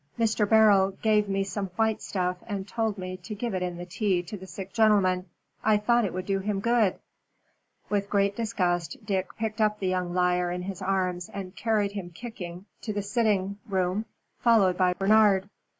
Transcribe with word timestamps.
Mr. 0.17 0.49
Beryl 0.49 0.97
gave 1.03 1.29
me 1.29 1.43
some 1.43 1.67
white 1.75 2.01
stuff 2.01 2.35
and 2.47 2.67
told 2.67 2.97
me 2.97 3.17
to 3.17 3.35
give 3.35 3.53
it 3.53 3.61
in 3.61 3.85
tea 3.85 4.23
to 4.23 4.35
the 4.35 4.47
sick 4.47 4.73
gentleman. 4.73 5.27
I 5.63 5.77
thought 5.77 6.05
it 6.05 6.11
would 6.11 6.25
do 6.25 6.39
him 6.39 6.59
good!" 6.59 6.95
With 7.87 8.09
great 8.09 8.35
disgust 8.35 8.97
Dick 9.05 9.29
picked 9.37 9.61
up 9.61 9.77
the 9.77 9.89
young 9.89 10.15
liar 10.15 10.51
in 10.51 10.63
his 10.63 10.81
arms 10.81 11.29
and 11.29 11.55
carried 11.55 11.91
him 11.91 12.09
kicking 12.09 12.65
to 12.81 12.91
the 12.93 13.03
sitting 13.03 13.59
room, 13.69 14.05
followed 14.39 14.75
by 14.75 14.93
Bernard. 14.95 15.47